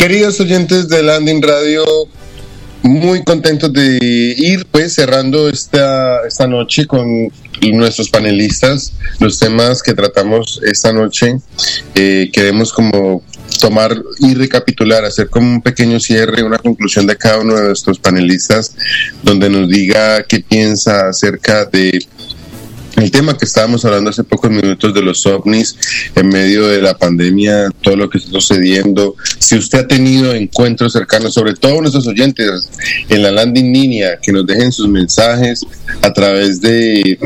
[0.00, 1.84] Queridos oyentes de Landing Radio,
[2.82, 3.98] muy contentos de
[4.34, 7.30] ir pues cerrando esta, esta noche con
[7.74, 11.36] nuestros panelistas, los temas que tratamos esta noche.
[11.94, 13.22] Eh, queremos como
[13.60, 17.98] tomar y recapitular, hacer como un pequeño cierre, una conclusión de cada uno de nuestros
[17.98, 18.74] panelistas,
[19.22, 22.06] donde nos diga qué piensa acerca de
[23.00, 25.76] el tema que estábamos hablando hace pocos minutos de los ovnis
[26.14, 29.16] en medio de la pandemia, todo lo que está sucediendo.
[29.38, 32.68] Si usted ha tenido encuentros cercanos, sobre todo nuestros oyentes
[33.08, 35.64] en la landing línea, que nos dejen sus mensajes
[36.02, 37.18] a través de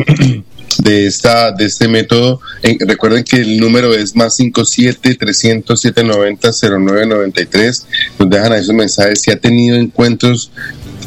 [0.78, 2.40] de esta de este método.
[2.80, 7.86] recuerden que el número es más 57 300 790 0993.
[8.18, 10.50] Nos dejan ahí sus mensajes si ha tenido encuentros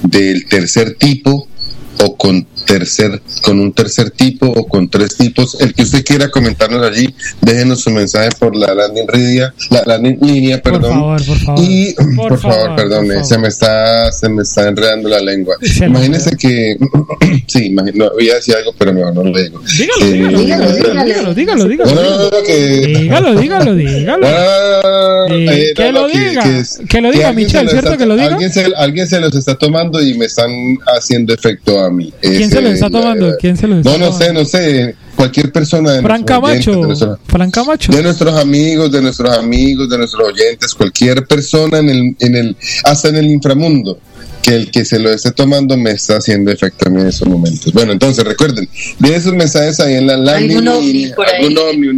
[0.03, 1.47] del tercer tipo
[1.99, 2.46] o con
[2.77, 5.59] tercer, con un tercer tipo o con tres tipos.
[5.59, 10.20] El que usted quiera comentarnos allí, déjenos su mensaje por la landing línea, la landing
[10.22, 11.17] línea, perdón.
[11.58, 15.55] Y por, favor, perdón, se me está, se me está enredando la lengua.
[15.61, 16.78] Imagínese que,
[17.47, 19.59] sí, imagino, voy a decir algo, pero mejor no lo digo.
[19.78, 21.86] Dígalo, dígalo, dígalo, dígalo, dígalo, dígalo,
[23.39, 24.28] dígalo, dígalo,
[25.75, 26.44] que lo diga,
[26.88, 28.28] que lo diga, Michelle, ¿cierto que lo diga?
[28.28, 30.52] Alguien se, alguien se los está tomando y me están
[30.95, 32.14] haciendo efecto a mí.
[32.22, 33.35] ¿Quién se lo está tomando?
[33.39, 34.95] ¿Quién se lo está No, no sé, no sé.
[35.15, 36.81] Cualquier persona de Fran Camacho.
[37.25, 37.91] Fran Camacho.
[37.91, 42.57] de nuestros amigos, de nuestros amigos, de nuestros oyentes, cualquier persona en el, en el,
[42.83, 43.99] hasta en el inframundo
[44.47, 47.27] que el que se lo esté tomando me está haciendo efecto a mí en esos
[47.27, 47.73] momentos.
[47.73, 50.51] Bueno, entonces recuerden, de esos mensajes ahí en la landing.
[50.51, 51.45] Hay un ovni por ahí.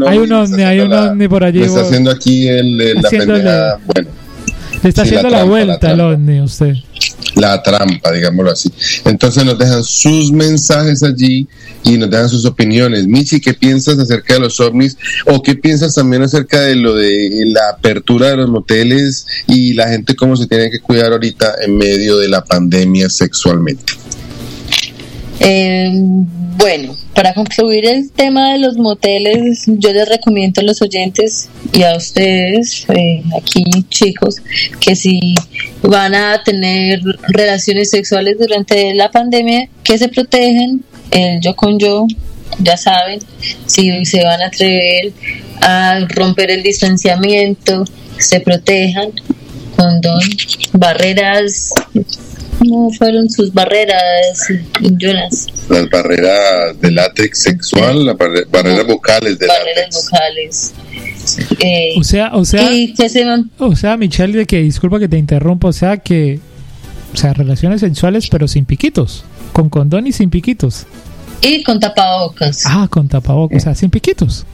[0.07, 1.59] hay un ovni, hay un ovni por allí.
[1.59, 3.79] Me está haciendo aquí el, la pendeja.
[3.85, 4.18] Bueno.
[4.83, 6.75] Le está haciendo la, vuelta el ovni usted
[7.35, 8.71] la trampa, digámoslo así.
[9.05, 11.47] Entonces nos dejan sus mensajes allí
[11.83, 13.07] y nos dejan sus opiniones.
[13.07, 14.97] Michi, ¿qué piensas acerca de los ovnis?
[15.25, 19.89] ¿O qué piensas también acerca de lo de la apertura de los moteles y la
[19.89, 23.93] gente cómo se tiene que cuidar ahorita en medio de la pandemia sexualmente?
[25.39, 25.89] Eh,
[26.57, 31.83] bueno, para concluir el tema de los moteles, yo les recomiendo a los oyentes y
[31.83, 34.41] a ustedes, eh, aquí chicos,
[34.81, 35.35] que si
[35.81, 42.05] van a tener relaciones sexuales durante la pandemia, que se protegen, el yo con yo,
[42.59, 43.19] ya saben,
[43.65, 45.13] si se van a atrever
[45.61, 47.85] a romper el distanciamiento,
[48.17, 49.11] se protejan,
[49.77, 50.25] con dos
[50.73, 51.73] barreras
[52.65, 54.47] no fueron sus barreras,
[54.97, 55.47] Jonas?
[55.69, 60.73] Las barreras de látex sexual, las barreras vocales de barreras vocales.
[61.59, 62.69] Eh, o sea, o sea,
[63.59, 66.39] o sea, Michelle, de que disculpa que te interrumpa, o sea que,
[67.13, 70.85] o sea, relaciones sexuales pero sin piquitos, con condón y sin piquitos.
[71.41, 72.63] Y con tapabocas.
[72.65, 74.45] Ah, con tapabocas, o sea, sin piquitos.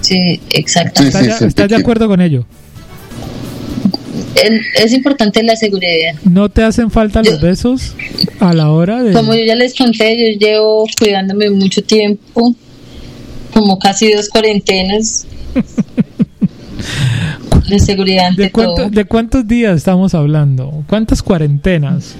[0.00, 1.02] Sí, exacto.
[1.02, 2.46] ¿Estás de acuerdo con ello?
[4.42, 6.14] Es importante la seguridad.
[6.24, 7.94] ¿No te hacen falta los besos
[8.40, 9.12] a la hora de...?
[9.12, 12.54] Como yo ya les conté, yo llevo cuidándome mucho tiempo,
[13.52, 15.26] como casi dos cuarentenas.
[17.68, 18.90] de seguridad ante ¿De, todo.
[18.90, 20.84] ¿De cuántos días estamos hablando?
[20.88, 22.14] ¿Cuántas cuarentenas?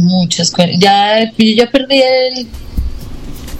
[0.00, 0.82] Muchas cuarentenas.
[0.82, 2.46] Ya, yo ya perdí el,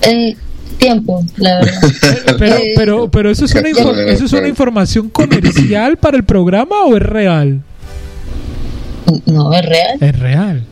[0.03, 0.37] el
[0.79, 1.81] tiempo, la verdad.
[2.39, 6.97] pero, pero, pero eso es una, eso es una información comercial para el programa o
[6.97, 7.63] es real?
[9.27, 9.99] No, es real.
[10.01, 10.65] Es real.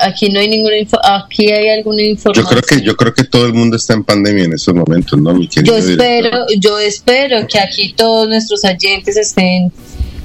[0.00, 2.46] Aquí no hay ninguna aquí hay alguna información.
[2.46, 5.20] Yo creo que yo creo que todo el mundo está en pandemia en estos momentos,
[5.20, 5.34] ¿no?
[5.34, 9.72] Mi yo espero, yo espero que aquí todos nuestros agentes estén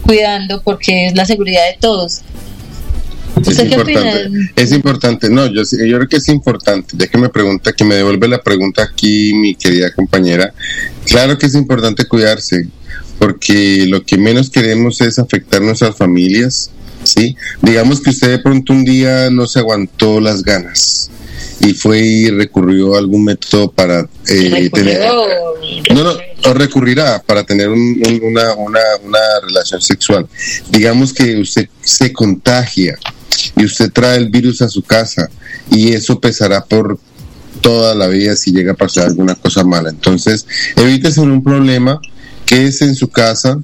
[0.05, 2.21] cuidando porque es la seguridad de todos.
[3.35, 6.95] Es importante, es importante, no, yo, yo creo que es importante.
[6.97, 10.53] Déjeme pregunta, que me devuelve la pregunta aquí mi querida compañera.
[11.05, 12.67] Claro que es importante cuidarse,
[13.19, 16.71] porque lo que menos queremos es afectar nuestras familias,
[17.03, 17.35] ¿sí?
[17.61, 21.09] Digamos que usted de pronto un día no se aguantó las ganas
[21.59, 25.01] y fue y recurrió a algún método para eh, tener
[25.93, 30.27] no no o recurrirá para tener una, una, una relación sexual
[30.69, 32.97] digamos que usted se contagia
[33.55, 35.29] y usted trae el virus a su casa
[35.69, 36.99] y eso pesará por
[37.61, 39.89] toda la vida si llega a pasar alguna cosa mala.
[39.89, 40.45] Entonces,
[40.75, 41.99] evítese un problema,
[42.45, 43.59] quédese en su casa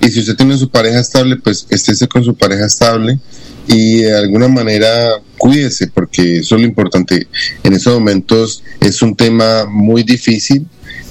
[0.00, 3.18] y si usted tiene su pareja estable, pues estése con su pareja estable
[3.68, 7.28] y de alguna manera cuídese porque eso es lo importante.
[7.62, 10.66] En esos momentos es un tema muy difícil,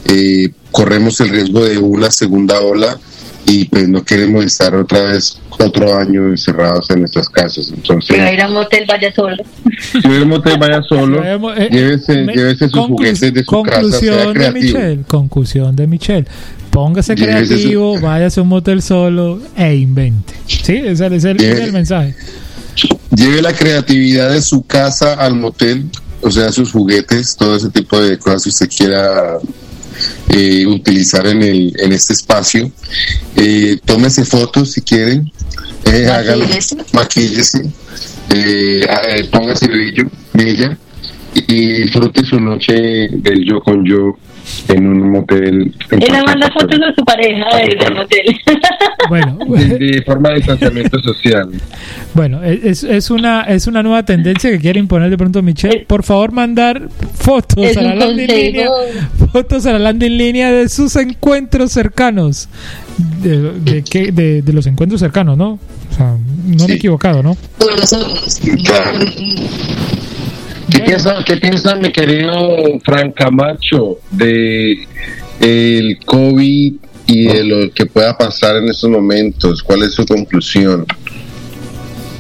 [0.06, 3.00] eh, corremos el riesgo de una segunda ola
[3.52, 7.70] y pues no queremos estar otra vez otro año encerrados en nuestras casas.
[7.70, 9.36] Entonces, si va a ir a un motel, vaya solo.
[9.92, 11.22] Si va a ir a un motel, vaya solo.
[11.22, 14.34] Eh, llévese, llévese sus juguetes de su conclusión casa.
[14.34, 16.26] Sea de Michelle, conclusión de Michelle.
[16.70, 20.34] Póngase creativo, váyase a un motel solo e invente.
[20.48, 22.16] Sí, ese es el, el mensaje.
[23.14, 25.90] Lleve la creatividad de su casa al motel,
[26.22, 29.40] o sea, sus juguetes, todo ese tipo de cosas que usted quiera
[30.30, 32.72] eh, utilizar en, el, en este espacio.
[33.36, 35.32] Eh, tómese fotos si quieren,
[35.86, 36.46] eh, hágalo,
[36.94, 37.70] maquíllese,
[38.30, 40.78] eh, eh, póngase brillo, bella
[41.34, 44.18] y disfrute su noche del yo con yo
[44.68, 45.74] en un motel.
[45.90, 48.26] le manda fotos a su pareja del motel.
[49.10, 51.50] Bueno, de, forma de distanciamiento social.
[52.14, 55.86] Bueno, es, es, una, es una nueva tendencia que quiere imponer de pronto Michelle.
[55.86, 58.70] Por favor, mandar fotos a la landing línea,
[59.34, 62.48] fotos a la landing línea de sus encuentros cercanos.
[62.98, 65.60] De, de, de, de los encuentros cercanos, ¿no?
[65.92, 66.16] O sea,
[66.46, 67.36] no me he equivocado, ¿no?
[70.72, 74.88] ¿Qué piensa, ¿Qué piensa mi querido Frank Camacho de
[75.42, 76.74] el COVID
[77.08, 79.62] y de lo que pueda pasar en estos momentos?
[79.62, 80.86] ¿Cuál es su conclusión?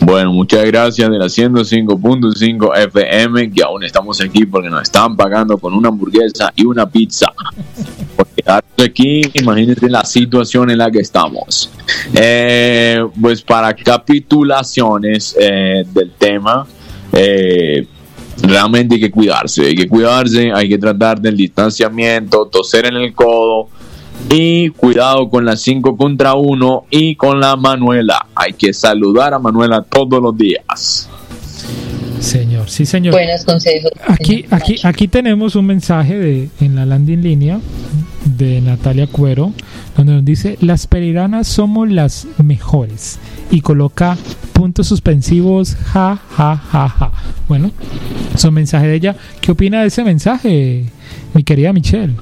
[0.01, 5.57] Bueno, muchas gracias de la 105.5 FM, que aún estamos aquí porque nos están pagando
[5.57, 7.27] con una hamburguesa y una pizza.
[8.17, 8.43] Porque
[8.83, 11.69] aquí, imagínense la situación en la que estamos.
[12.13, 16.67] Eh, pues para capitulaciones eh, del tema,
[17.13, 17.87] eh,
[18.41, 23.13] realmente hay que cuidarse, hay que cuidarse, hay que tratar del distanciamiento, toser en el
[23.13, 23.67] codo
[24.29, 28.27] y cuidado con la 5 contra 1 y con la Manuela.
[28.35, 31.09] Hay que saludar a Manuela todos los días.
[32.19, 33.13] Señor, sí, señor.
[33.13, 33.91] Buenos consejos.
[34.07, 37.59] Aquí, aquí, aquí tenemos un mensaje de, en la landing línea
[38.25, 39.53] de Natalia Cuero,
[39.97, 43.17] donde nos dice, las periranas somos las mejores.
[43.49, 44.17] Y coloca
[44.61, 47.11] puntos suspensivos, ja, ja, ja, ja.
[47.47, 47.71] Bueno,
[48.35, 49.15] es un mensaje de ella.
[49.41, 50.85] ¿Qué opina de ese mensaje,
[51.33, 52.13] mi querida Michelle?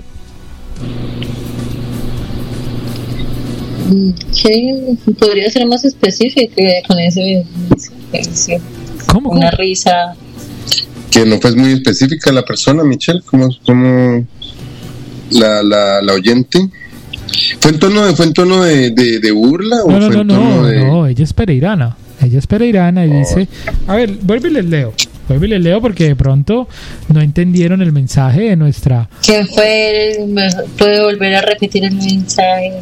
[4.31, 4.73] Sí,
[5.19, 6.53] podría ser más específico
[6.87, 7.43] con ese
[9.07, 10.15] ¿Cómo, Una risa.
[11.11, 14.25] Que no fue muy específica la persona, Michelle, como, como
[15.31, 16.69] la, la, la oyente.
[17.59, 19.79] ¿Fue en tono de, fue en tono de, de, burla?
[19.79, 20.85] No, o no, fue no, en tono no, de...
[20.85, 21.97] no, ella es pereirana.
[22.29, 23.47] Ella es pereirana y dice,
[23.87, 24.93] a ver, vuelve y les leo.
[25.27, 26.67] Vuelve y les leo porque de pronto
[27.07, 29.09] no entendieron el mensaje de nuestra...
[29.23, 30.27] ¿Quién fue?
[30.77, 32.77] ¿Puede volver a repetir el mensaje,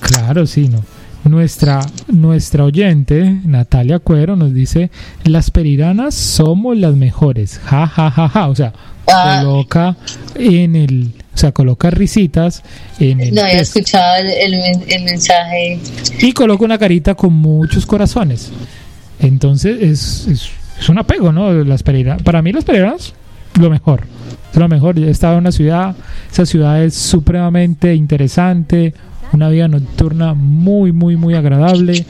[0.00, 0.84] Claro, sí, no.
[1.24, 4.90] Nuestra, nuestra oyente, Natalia Cuero, nos dice,
[5.24, 7.58] las periranas somos las mejores.
[7.64, 8.48] Ja, ja, ja, ja.
[8.48, 8.74] O sea,
[9.06, 9.40] ah.
[9.42, 9.96] coloca
[10.34, 12.62] en el o sea, coloca risitas
[12.98, 13.34] en el.
[13.34, 14.54] No había escuchado el,
[14.88, 15.78] el, mensaje.
[16.18, 18.50] Y coloca una carita con muchos corazones.
[19.18, 20.50] Entonces es,
[20.80, 21.52] es, un apego, ¿no?
[21.52, 22.22] Las Pereiras.
[22.22, 23.12] Para mí, las Pereiras,
[23.60, 24.04] lo mejor.
[24.50, 24.98] Es lo mejor.
[24.98, 25.94] He estado en una ciudad,
[26.32, 28.94] esa ciudad es supremamente interesante,
[29.34, 32.06] una vida nocturna muy, muy, muy agradable.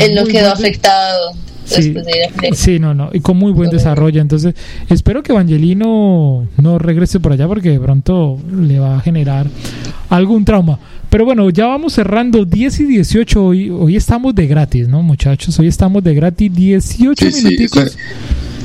[0.00, 1.34] Él no quedó afectado
[1.64, 4.20] Sí, no, no, y con muy buen desarrollo.
[4.20, 4.54] Entonces,
[4.88, 9.46] espero que Evangelino no regrese por allá porque de pronto le va a generar
[10.10, 10.78] algún trauma.
[11.10, 13.44] Pero bueno, ya vamos cerrando 10 y 18.
[13.44, 15.58] Hoy, hoy estamos de gratis, ¿no, muchachos?
[15.58, 17.96] Hoy estamos de gratis 18 minuticos.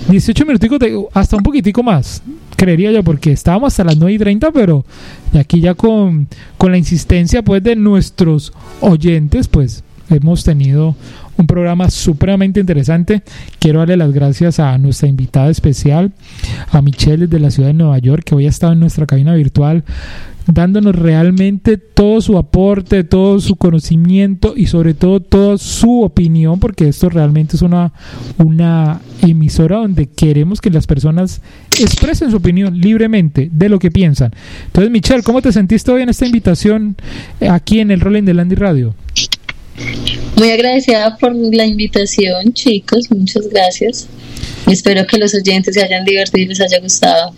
[0.09, 0.79] 18 minuticos,
[1.13, 2.23] hasta un poquitico más,
[2.55, 4.83] creería yo, porque estábamos hasta las 9 y 30, pero
[5.37, 10.95] aquí ya con, con la insistencia pues de nuestros oyentes, pues hemos tenido
[11.37, 13.23] un programa supremamente interesante.
[13.59, 16.11] Quiero darle las gracias a nuestra invitada especial,
[16.71, 19.33] a Michelle de la ciudad de Nueva York, que hoy ha estado en nuestra cabina
[19.35, 19.83] virtual
[20.53, 26.87] dándonos realmente todo su aporte, todo su conocimiento y sobre todo toda su opinión, porque
[26.87, 27.91] esto realmente es una,
[28.37, 31.41] una emisora donde queremos que las personas
[31.79, 34.31] expresen su opinión libremente de lo que piensan.
[34.65, 36.95] Entonces, Michelle, ¿cómo te sentiste hoy en esta invitación
[37.49, 38.95] aquí en el Rolling de Landy Radio?
[40.35, 43.09] Muy agradecida por la invitación, chicos.
[43.11, 44.07] Muchas gracias.
[44.67, 47.33] Espero que los oyentes se hayan divertido y les haya gustado.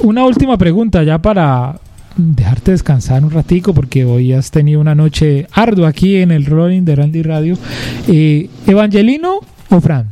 [0.00, 1.80] Una última pregunta ya para
[2.16, 6.82] dejarte descansar un ratico porque hoy has tenido una noche ardua aquí en el Rolling
[6.82, 7.58] de Randy Radio.
[8.08, 9.40] Eh, ¿Evangelino
[9.70, 10.08] o Fran?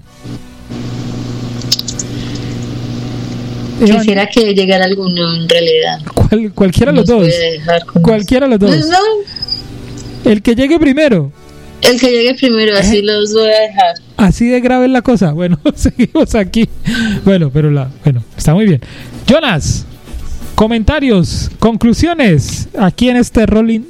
[3.85, 6.00] Quisiera que llegara alguno en realidad.
[6.54, 7.28] cualquiera de los dos.
[8.02, 8.87] Cualquiera de los dos.
[10.25, 11.30] El que llegue primero.
[11.83, 13.95] El que llegue primero, así los voy a dejar.
[14.16, 15.33] Así de grave es la cosa.
[15.33, 16.68] Bueno, seguimos aquí.
[17.25, 18.80] Bueno, pero la, bueno, está muy bien.
[19.26, 19.87] Jonas,
[20.54, 23.83] comentarios, conclusiones aquí en este rolling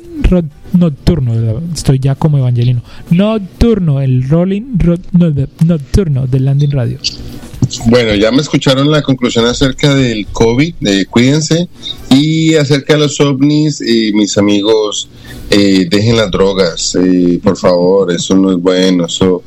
[0.72, 1.60] nocturno.
[1.72, 2.82] Estoy ya como evangelino.
[3.10, 4.78] Nocturno, el rolling
[5.64, 6.98] nocturno del Landing Radio.
[7.84, 11.68] Bueno, ya me escucharon la conclusión acerca del COVID, de cuídense,
[12.10, 15.08] y acerca de los ovnis, y mis amigos,
[15.50, 19.42] eh, dejen las drogas, eh, por favor, eso no es bueno, eso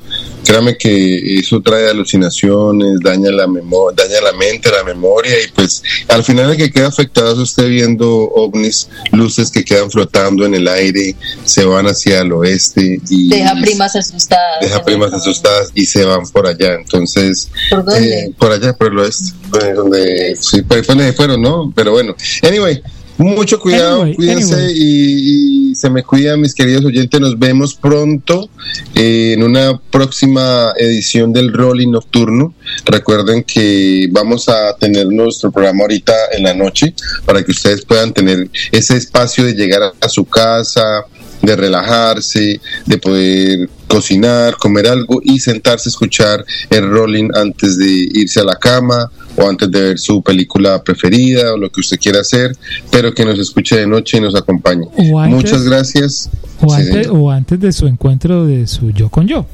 [0.45, 5.83] créame que eso trae alucinaciones, daña la memoria, daña la mente, la memoria y pues
[6.07, 10.55] al final el que queda afectado es usted viendo ovnis, luces que quedan flotando en
[10.55, 14.61] el aire, se van hacia el oeste y deja primas asustadas.
[14.61, 18.19] Deja primas asustadas y se van por allá, entonces ¿Por dónde?
[18.19, 19.33] Eh, por allá, por el oeste,
[19.75, 21.71] donde sí, por ahí fueron, ¿no?
[21.75, 22.81] Pero bueno, anyway,
[23.19, 27.21] mucho cuidado, cuídense Y, se me cuidan mis queridos oyentes.
[27.21, 28.49] Nos vemos pronto
[28.95, 32.53] eh, en una próxima edición del Rolling Nocturno.
[32.85, 38.13] Recuerden que vamos a tener nuestro programa ahorita en la noche para que ustedes puedan
[38.13, 41.05] tener ese espacio de llegar a su casa,
[41.41, 48.09] de relajarse, de poder cocinar, comer algo y sentarse a escuchar el rolling antes de
[48.13, 51.97] irse a la cama o antes de ver su película preferida o lo que usted
[51.99, 52.55] quiera hacer,
[52.91, 54.87] pero que nos escuche de noche y nos acompañe.
[55.27, 56.29] Muchas gracias.
[56.61, 59.45] O, antes, o antes de su encuentro de su yo con yo.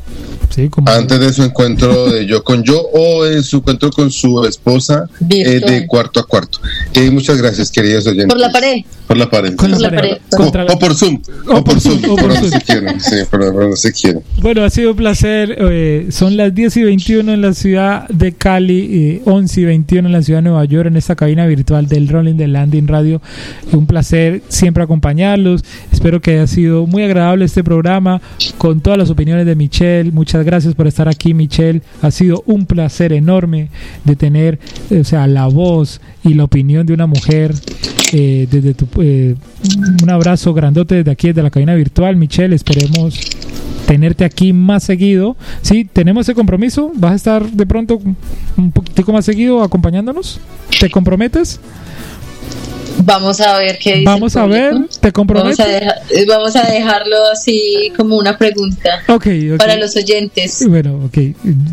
[0.86, 5.10] Antes de su encuentro de yo con yo o en su encuentro con su esposa
[5.30, 6.60] eh, de cuarto a cuarto.
[6.94, 8.30] Eh, muchas gracias, queridos oyentes.
[8.30, 8.84] Por la pared.
[9.08, 9.56] Por la pared.
[9.56, 10.18] Por la pared.
[10.32, 11.22] O, por Zoom.
[11.48, 12.00] O, por Zoom.
[12.10, 12.52] O por Zoom.
[13.00, 14.24] Sí, pero se quieren.
[14.42, 15.58] Bueno, ha sido un placer.
[15.60, 20.14] Eh, son las 10 y 21 en la ciudad de Cali, 11 y 21 en
[20.14, 23.22] la ciudad de Nueva York, en esta cabina virtual del Rolling de Landing Radio.
[23.74, 25.64] Un placer siempre acompañarlos.
[25.92, 28.22] Espero que haya sido muy agradable este programa
[28.58, 30.12] con todas las opiniones de Michelle.
[30.12, 31.82] Muchas gracias por estar aquí, Michelle.
[32.02, 33.70] Ha sido un placer enorme
[34.04, 34.60] de tener,
[34.92, 37.54] o sea, la voz y la opinión de una mujer.
[38.14, 39.36] Eh, desde tu, eh,
[40.04, 42.56] un abrazo grandote desde aquí, desde la cabina virtual, Michelle.
[42.56, 43.20] Esperemos
[43.86, 45.38] tenerte aquí más seguido.
[45.62, 46.92] Sí, tenemos ese compromiso.
[46.96, 48.00] ¿Vas a estar de pronto
[48.58, 50.40] un poquitico más seguido acompañándonos?
[50.80, 51.60] ¿Te comprometes?
[53.06, 55.58] Vamos a ver qué dice Vamos a ver, ¿te comprometes?
[56.28, 59.04] Vamos a, dejarlo así como una pregunta
[59.58, 60.66] para los oyentes.
[60.68, 61.18] Bueno, ok,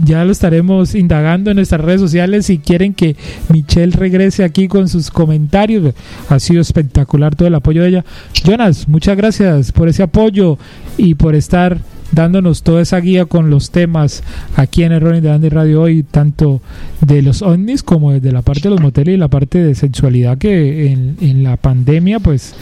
[0.04, 2.46] ya lo estaremos indagando en nuestras redes sociales.
[2.46, 3.16] Si quieren que
[3.48, 5.94] Michelle regrese aquí con sus comentarios,
[6.28, 8.04] ha sido espectacular todo el apoyo de ella.
[8.44, 10.58] Jonas, muchas gracias por ese apoyo
[10.98, 11.78] y por estar
[12.12, 14.22] dándonos toda esa guía con los temas
[14.56, 16.60] aquí en Rolling de Andy Radio hoy, tanto
[17.00, 20.38] de los ovnis como de la parte de los moteles y la parte de sexualidad
[20.38, 22.54] que en, en la pandemia pues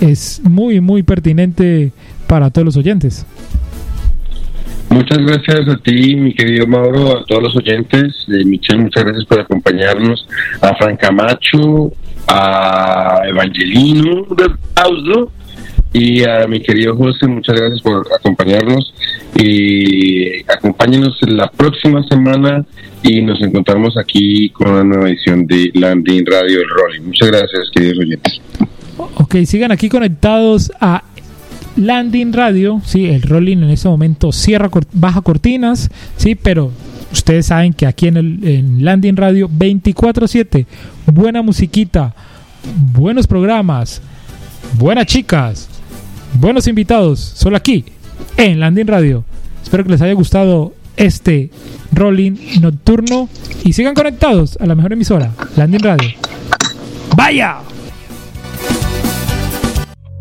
[0.00, 1.92] es muy muy pertinente
[2.26, 3.26] para todos los oyentes.
[4.90, 8.14] Muchas gracias a ti, mi querido Mauro, a todos los oyentes.
[8.28, 10.26] de Michelle, muchas gracias por acompañarnos.
[10.60, 11.92] A Fran Camacho,
[12.28, 15.32] a Evangelino de Paulo
[15.94, 18.92] y a mi querido José, muchas gracias por acompañarnos
[19.40, 22.66] y acompáñenos la próxima semana
[23.04, 27.02] y nos encontramos aquí con una nueva edición de Landing Radio El Rolling.
[27.06, 28.40] Muchas gracias, queridos oyentes.
[28.96, 31.04] Ok, sigan aquí conectados a
[31.76, 36.72] Landing Radio, sí, el Rolling en este momento cierra, baja cortinas, sí, pero
[37.12, 40.66] ustedes saben que aquí en, el, en Landing Radio 24/7,
[41.06, 42.12] buena musiquita,
[42.92, 44.02] buenos programas,
[44.76, 45.68] buenas chicas,
[46.34, 47.84] buenos invitados, solo aquí,
[48.36, 49.24] en Landing Radio.
[49.62, 51.50] Espero que les haya gustado este
[51.92, 53.28] rolling nocturno
[53.64, 56.10] y sigan conectados a la mejor emisora, Landing Radio.
[57.16, 57.58] ¡Vaya!